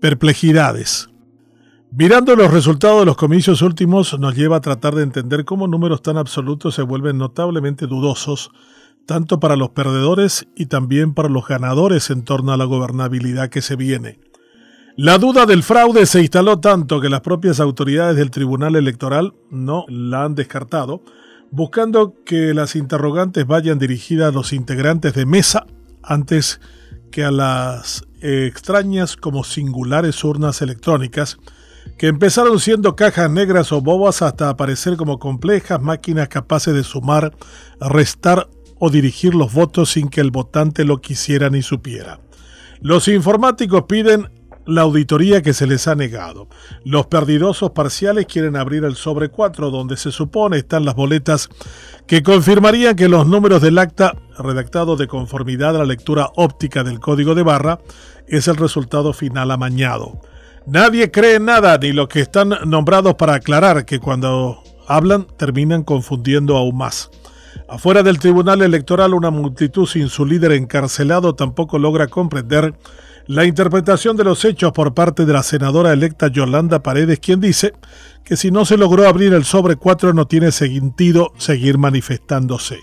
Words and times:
perplejidades. 0.00 1.10
Mirando 1.90 2.36
los 2.36 2.52
resultados 2.52 3.00
de 3.00 3.06
los 3.06 3.16
comicios 3.16 3.62
últimos 3.62 4.18
nos 4.18 4.36
lleva 4.36 4.56
a 4.56 4.60
tratar 4.60 4.94
de 4.94 5.02
entender 5.02 5.44
cómo 5.44 5.66
números 5.66 6.02
tan 6.02 6.18
absolutos 6.18 6.74
se 6.74 6.82
vuelven 6.82 7.16
notablemente 7.16 7.86
dudosos, 7.86 8.50
tanto 9.06 9.40
para 9.40 9.56
los 9.56 9.70
perdedores 9.70 10.46
y 10.54 10.66
también 10.66 11.14
para 11.14 11.30
los 11.30 11.46
ganadores 11.46 12.10
en 12.10 12.24
torno 12.24 12.52
a 12.52 12.58
la 12.58 12.66
gobernabilidad 12.66 13.48
que 13.48 13.62
se 13.62 13.74
viene. 13.74 14.20
La 14.96 15.16
duda 15.16 15.46
del 15.46 15.62
fraude 15.62 16.06
se 16.06 16.20
instaló 16.20 16.58
tanto 16.58 17.00
que 17.00 17.08
las 17.08 17.20
propias 17.20 17.60
autoridades 17.60 18.16
del 18.16 18.32
Tribunal 18.32 18.76
Electoral 18.76 19.32
no 19.48 19.84
la 19.88 20.24
han 20.24 20.34
descartado, 20.34 21.02
buscando 21.52 22.14
que 22.26 22.52
las 22.52 22.76
interrogantes 22.76 23.46
vayan 23.46 23.78
dirigidas 23.78 24.30
a 24.30 24.36
los 24.36 24.52
integrantes 24.52 25.14
de 25.14 25.24
mesa 25.24 25.66
antes 26.02 26.60
que 27.10 27.24
a 27.24 27.30
las 27.30 28.07
extrañas 28.20 29.16
como 29.16 29.44
singulares 29.44 30.22
urnas 30.24 30.62
electrónicas, 30.62 31.38
que 31.96 32.08
empezaron 32.08 32.60
siendo 32.60 32.96
cajas 32.96 33.30
negras 33.30 33.72
o 33.72 33.80
bobas 33.80 34.22
hasta 34.22 34.48
aparecer 34.48 34.96
como 34.96 35.18
complejas 35.18 35.80
máquinas 35.80 36.28
capaces 36.28 36.74
de 36.74 36.84
sumar, 36.84 37.34
restar 37.80 38.48
o 38.78 38.90
dirigir 38.90 39.34
los 39.34 39.52
votos 39.52 39.92
sin 39.92 40.08
que 40.08 40.20
el 40.20 40.30
votante 40.30 40.84
lo 40.84 41.00
quisiera 41.00 41.50
ni 41.50 41.62
supiera. 41.62 42.20
Los 42.80 43.08
informáticos 43.08 43.84
piden 43.88 44.30
la 44.68 44.82
auditoría 44.82 45.40
que 45.40 45.54
se 45.54 45.66
les 45.66 45.88
ha 45.88 45.94
negado. 45.94 46.46
Los 46.84 47.06
perdidosos 47.06 47.70
parciales 47.70 48.26
quieren 48.26 48.54
abrir 48.54 48.84
el 48.84 48.96
sobre 48.96 49.30
4 49.30 49.70
donde 49.70 49.96
se 49.96 50.12
supone 50.12 50.58
están 50.58 50.84
las 50.84 50.94
boletas 50.94 51.48
que 52.06 52.22
confirmarían 52.22 52.94
que 52.94 53.08
los 53.08 53.26
números 53.26 53.62
del 53.62 53.78
acta 53.78 54.14
redactado 54.38 54.96
de 54.96 55.08
conformidad 55.08 55.74
a 55.74 55.78
la 55.78 55.84
lectura 55.86 56.30
óptica 56.36 56.84
del 56.84 57.00
código 57.00 57.34
de 57.34 57.42
barra 57.42 57.78
es 58.26 58.46
el 58.46 58.56
resultado 58.56 59.14
final 59.14 59.50
amañado. 59.50 60.20
Nadie 60.66 61.10
cree 61.10 61.40
nada 61.40 61.78
ni 61.78 61.92
los 61.92 62.08
que 62.08 62.20
están 62.20 62.50
nombrados 62.66 63.14
para 63.14 63.36
aclarar 63.36 63.86
que 63.86 64.00
cuando 64.00 64.62
hablan 64.86 65.26
terminan 65.38 65.82
confundiendo 65.82 66.58
aún 66.58 66.76
más. 66.76 67.10
Afuera 67.70 68.02
del 68.02 68.18
Tribunal 68.18 68.60
Electoral 68.60 69.14
una 69.14 69.30
multitud 69.30 69.86
sin 69.86 70.10
su 70.10 70.26
líder 70.26 70.52
encarcelado 70.52 71.34
tampoco 71.34 71.78
logra 71.78 72.06
comprender 72.06 72.74
la 73.28 73.44
interpretación 73.44 74.16
de 74.16 74.24
los 74.24 74.44
hechos 74.46 74.72
por 74.72 74.94
parte 74.94 75.26
de 75.26 75.32
la 75.34 75.42
senadora 75.42 75.92
electa 75.92 76.28
Yolanda 76.28 76.82
Paredes, 76.82 77.20
quien 77.20 77.40
dice 77.40 77.74
que 78.24 78.36
si 78.36 78.50
no 78.50 78.64
se 78.64 78.78
logró 78.78 79.06
abrir 79.06 79.34
el 79.34 79.44
sobre 79.44 79.76
4 79.76 80.14
no 80.14 80.26
tiene 80.26 80.50
sentido 80.50 81.32
seguir 81.36 81.76
manifestándose. 81.76 82.78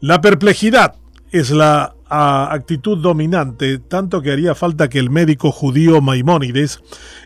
La 0.00 0.20
perplejidad 0.20 0.96
es 1.30 1.50
la 1.50 1.94
actitud 2.08 2.98
dominante, 2.98 3.78
tanto 3.78 4.20
que 4.20 4.32
haría 4.32 4.56
falta 4.56 4.88
que 4.88 4.98
el 4.98 5.10
médico 5.10 5.52
judío 5.52 6.00
Maimónides 6.00 6.80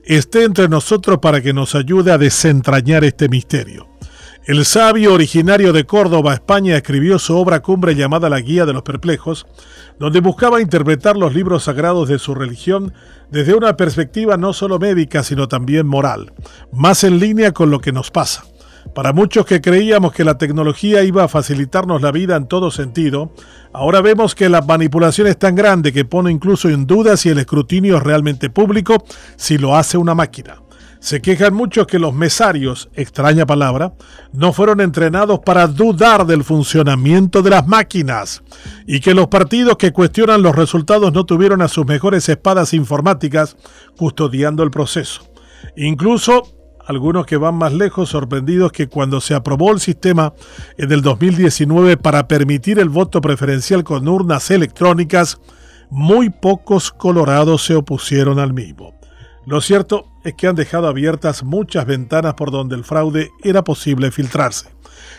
esté 0.05 0.45
entre 0.45 0.69
nosotros 0.69 1.19
para 1.23 1.41
que 1.41 1.55
nos 1.55 1.75
ayude 1.75 2.13
a 2.13 2.19
desentrañar 2.19 3.05
este 3.05 3.29
misterio. 3.31 3.92
El 4.45 4.65
sabio 4.65 5.15
originario 5.15 5.73
de 5.73 5.87
Córdoba, 5.87 6.35
España, 6.35 6.77
escribió 6.77 7.21
su 7.21 7.37
obra 7.37 7.61
cumbre 7.61 7.95
llamada 7.95 8.29
La 8.29 8.41
Guía 8.41 8.67
de 8.67 8.73
los 8.73 8.83
Perplejos, 8.83 9.47
donde 10.01 10.19
buscaba 10.19 10.61
interpretar 10.61 11.17
los 11.17 11.33
libros 11.33 11.63
sagrados 11.63 12.09
de 12.09 12.19
su 12.19 12.35
religión 12.35 12.93
desde 13.31 13.55
una 13.55 13.77
perspectiva 13.77 14.37
no 14.37 14.53
solo 14.53 14.81
médica, 14.81 15.23
sino 15.23 15.47
también 15.47 15.87
moral, 15.87 16.33
más 16.73 17.05
en 17.05 17.21
línea 17.21 17.53
con 17.53 17.71
lo 17.71 17.81
que 17.81 17.93
nos 17.93 18.11
pasa. 18.11 18.43
Para 18.97 19.13
muchos 19.13 19.47
que 19.47 19.61
creíamos 19.61 20.13
que 20.13 20.25
la 20.25 20.39
tecnología 20.39 21.05
iba 21.05 21.23
a 21.23 21.29
facilitarnos 21.29 22.03
la 22.03 22.11
vida 22.11 22.35
en 22.35 22.49
todo 22.49 22.73
sentido, 22.73 23.33
ahora 23.73 24.01
vemos 24.01 24.35
que 24.35 24.49
la 24.49 24.61
manipulación 24.61 25.29
es 25.29 25.39
tan 25.39 25.55
grande 25.55 25.93
que 25.93 26.05
pone 26.05 26.33
incluso 26.33 26.69
en 26.69 26.89
duda 26.89 27.17
si 27.17 27.29
el 27.29 27.39
escrutinio 27.39 27.97
es 27.97 28.03
realmente 28.03 28.51
público 28.51 29.05
si 29.37 29.57
lo 29.57 29.77
hace 29.77 29.99
una 29.99 30.17
máquina. 30.17 30.57
Se 31.03 31.21
quejan 31.21 31.53
muchos 31.53 31.89
que 31.89 31.99
los 31.99 32.15
mesarios, 32.15 32.89
extraña 32.95 33.45
palabra, 33.45 33.93
no 34.33 34.53
fueron 34.53 34.81
entrenados 34.81 35.41
para 35.41 35.67
dudar 35.67 36.27
del 36.27 36.45
funcionamiento 36.45 37.43
de 37.43 37.51
las 37.51 37.67
máquinas 37.67 38.45
y 38.87 39.01
que 39.01 39.13
los 39.13 39.27
partidos 39.27 39.79
que 39.79 39.91
cuestionan 39.91 40.43
los 40.43 40.55
resultados 40.55 41.13
no 41.13 41.27
tuvieron 41.27 41.61
a 41.61 41.67
sus 41.67 41.85
mejores 41.87 42.29
espadas 42.29 42.73
informáticas 42.73 43.57
custodiando 43.97 44.63
el 44.63 44.71
proceso. 44.71 45.23
Incluso 45.75 46.45
algunos 46.87 47.27
que 47.27 47.37
van 47.37 47.57
más 47.57 47.73
lejos 47.73 48.11
sorprendidos 48.11 48.71
que 48.71 48.87
cuando 48.87 49.21
se 49.21 49.35
aprobó 49.35 49.73
el 49.73 49.81
sistema 49.81 50.35
en 50.79 50.93
el 50.93 51.03
2019 51.03 51.97
para 51.97 52.29
permitir 52.29 52.79
el 52.79 52.91
voto 52.91 53.21
preferencial 53.21 53.83
con 53.83 54.07
urnas 54.07 54.53
electrónicas, 54.53 55.41
muy 55.91 56.31
pocos 56.31 56.93
colorados 56.93 57.65
se 57.65 57.75
opusieron 57.75 58.39
al 58.39 58.53
mismo. 58.53 59.02
Lo 59.45 59.61
cierto 59.61 60.07
es 60.23 60.35
que 60.35 60.47
han 60.47 60.55
dejado 60.55 60.87
abiertas 60.87 61.43
muchas 61.43 61.85
ventanas 61.85 62.35
por 62.35 62.51
donde 62.53 62.77
el 62.77 62.85
fraude 62.85 63.31
era 63.43 63.65
posible 63.65 64.13
filtrarse. 64.13 64.69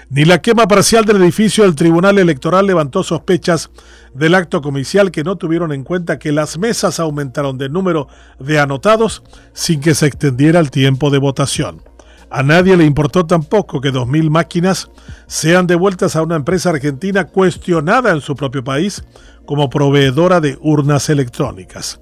Ni 0.09 0.23
la 0.23 0.41
quema 0.41 0.67
parcial 0.67 1.03
del 1.05 1.21
edificio 1.21 1.63
del 1.63 1.75
Tribunal 1.75 2.17
Electoral 2.17 2.67
levantó 2.67 3.03
sospechas 3.03 3.69
del 4.13 4.35
acto 4.35 4.61
comicial 4.61 5.11
que 5.11 5.23
no 5.23 5.37
tuvieron 5.37 5.73
en 5.73 5.83
cuenta 5.83 6.19
que 6.19 6.31
las 6.31 6.57
mesas 6.57 6.99
aumentaron 6.99 7.57
de 7.57 7.67
número 7.67 8.07
de 8.39 8.59
anotados 8.59 9.23
sin 9.53 9.81
que 9.81 9.93
se 9.95 10.05
extendiera 10.05 10.59
el 10.59 10.71
tiempo 10.71 11.09
de 11.09 11.17
votación. 11.17 11.81
A 12.29 12.43
nadie 12.43 12.77
le 12.77 12.85
importó 12.85 13.25
tampoco 13.25 13.81
que 13.81 13.91
2.000 13.91 14.29
máquinas 14.29 14.89
sean 15.27 15.67
devueltas 15.67 16.15
a 16.15 16.23
una 16.23 16.35
empresa 16.35 16.69
argentina 16.69 17.25
cuestionada 17.25 18.11
en 18.11 18.21
su 18.21 18.35
propio 18.35 18.63
país 18.63 19.03
como 19.45 19.69
proveedora 19.69 20.39
de 20.39 20.57
urnas 20.61 21.09
electrónicas. 21.09 21.99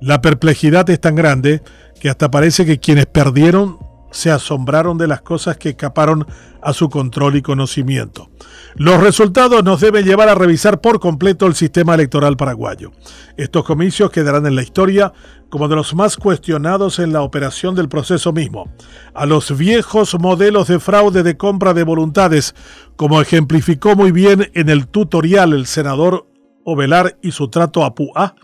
La 0.00 0.20
perplejidad 0.20 0.88
es 0.90 1.00
tan 1.00 1.14
grande 1.14 1.62
que 2.00 2.10
hasta 2.10 2.30
parece 2.30 2.66
que 2.66 2.78
quienes 2.78 3.06
perdieron 3.06 3.78
se 4.14 4.30
asombraron 4.30 4.96
de 4.96 5.08
las 5.08 5.22
cosas 5.22 5.56
que 5.56 5.70
escaparon 5.70 6.24
a 6.62 6.72
su 6.72 6.88
control 6.88 7.34
y 7.34 7.42
conocimiento. 7.42 8.30
Los 8.76 9.00
resultados 9.00 9.64
nos 9.64 9.80
deben 9.80 10.04
llevar 10.04 10.28
a 10.28 10.36
revisar 10.36 10.80
por 10.80 11.00
completo 11.00 11.46
el 11.46 11.56
sistema 11.56 11.94
electoral 11.94 12.36
paraguayo. 12.36 12.92
Estos 13.36 13.64
comicios 13.64 14.12
quedarán 14.12 14.46
en 14.46 14.54
la 14.54 14.62
historia 14.62 15.12
como 15.50 15.66
de 15.68 15.74
los 15.74 15.94
más 15.94 16.16
cuestionados 16.16 17.00
en 17.00 17.12
la 17.12 17.22
operación 17.22 17.74
del 17.74 17.88
proceso 17.88 18.32
mismo. 18.32 18.72
A 19.14 19.26
los 19.26 19.56
viejos 19.56 20.16
modelos 20.18 20.68
de 20.68 20.78
fraude 20.78 21.24
de 21.24 21.36
compra 21.36 21.74
de 21.74 21.82
voluntades, 21.82 22.54
como 22.94 23.20
ejemplificó 23.20 23.96
muy 23.96 24.12
bien 24.12 24.50
en 24.54 24.68
el 24.68 24.86
tutorial 24.86 25.52
el 25.52 25.66
senador 25.66 26.28
Ovelar 26.64 27.18
y 27.20 27.32
su 27.32 27.48
trato 27.48 27.84
a 27.84 27.94
PUA, 27.94 28.36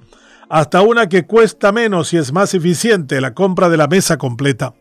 hasta 0.50 0.82
una 0.82 1.08
que 1.08 1.26
cuesta 1.26 1.70
menos 1.70 2.12
y 2.12 2.16
es 2.16 2.32
más 2.32 2.54
eficiente, 2.54 3.20
la 3.20 3.34
compra 3.34 3.68
de 3.68 3.76
la 3.76 3.86
mesa 3.86 4.18
completa. 4.18 4.74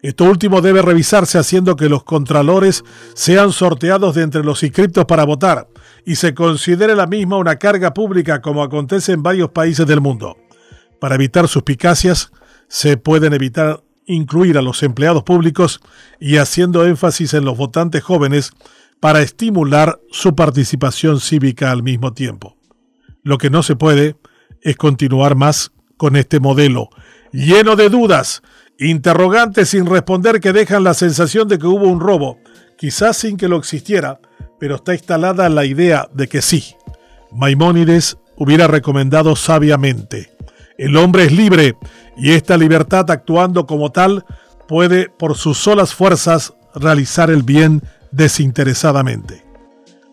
Esto 0.00 0.24
último 0.24 0.62
debe 0.62 0.80
revisarse 0.80 1.36
haciendo 1.36 1.76
que 1.76 1.90
los 1.90 2.04
contralores 2.04 2.82
sean 3.12 3.52
sorteados 3.52 4.14
de 4.14 4.22
entre 4.22 4.42
los 4.42 4.62
inscriptos 4.62 5.04
para 5.04 5.26
votar 5.26 5.68
y 6.06 6.16
se 6.16 6.32
considere 6.32 6.94
la 6.94 7.06
misma 7.06 7.36
una 7.36 7.56
carga 7.56 7.92
pública 7.92 8.40
como 8.40 8.62
acontece 8.62 9.12
en 9.12 9.22
varios 9.22 9.50
países 9.50 9.86
del 9.86 10.00
mundo. 10.00 10.38
Para 10.98 11.16
evitar 11.16 11.48
suspicacias, 11.48 12.32
se 12.68 12.96
pueden 12.96 13.34
evitar 13.34 13.82
incluir 14.06 14.56
a 14.56 14.62
los 14.62 14.82
empleados 14.82 15.22
públicos 15.22 15.82
y 16.18 16.38
haciendo 16.38 16.86
énfasis 16.86 17.34
en 17.34 17.44
los 17.44 17.58
votantes 17.58 18.02
jóvenes 18.02 18.52
para 19.00 19.20
estimular 19.20 20.00
su 20.10 20.34
participación 20.34 21.20
cívica 21.20 21.70
al 21.70 21.82
mismo 21.82 22.14
tiempo. 22.14 22.56
Lo 23.22 23.36
que 23.36 23.50
no 23.50 23.62
se 23.62 23.76
puede 23.76 24.16
es 24.62 24.76
continuar 24.76 25.34
más 25.36 25.72
con 25.96 26.16
este 26.16 26.40
modelo, 26.40 26.88
lleno 27.32 27.76
de 27.76 27.88
dudas, 27.88 28.42
interrogantes 28.78 29.68
sin 29.68 29.86
responder 29.86 30.40
que 30.40 30.52
dejan 30.52 30.84
la 30.84 30.94
sensación 30.94 31.48
de 31.48 31.58
que 31.58 31.66
hubo 31.66 31.86
un 31.86 32.00
robo, 32.00 32.38
quizás 32.78 33.18
sin 33.18 33.36
que 33.36 33.48
lo 33.48 33.56
existiera, 33.56 34.20
pero 34.58 34.76
está 34.76 34.94
instalada 34.94 35.48
la 35.48 35.64
idea 35.64 36.08
de 36.12 36.28
que 36.28 36.42
sí. 36.42 36.74
Maimónides 37.32 38.18
hubiera 38.36 38.66
recomendado 38.66 39.36
sabiamente, 39.36 40.30
el 40.80 40.96
hombre 40.96 41.24
es 41.24 41.32
libre 41.32 41.76
y 42.16 42.32
esta 42.32 42.56
libertad 42.56 43.10
actuando 43.10 43.66
como 43.66 43.92
tal 43.92 44.24
puede 44.66 45.10
por 45.10 45.36
sus 45.36 45.58
solas 45.58 45.94
fuerzas 45.94 46.54
realizar 46.74 47.28
el 47.28 47.42
bien 47.42 47.82
desinteresadamente. 48.12 49.44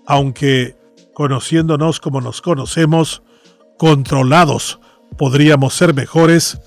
Aunque, 0.05 0.75
conociéndonos 1.13 2.01
como 2.01 2.19
nos 2.19 2.41
conocemos, 2.41 3.23
controlados 3.77 4.79
podríamos 5.17 5.73
ser 5.75 5.93
mejores 5.93 6.59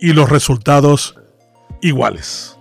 y 0.00 0.12
los 0.12 0.28
resultados 0.28 1.16
iguales. 1.80 2.55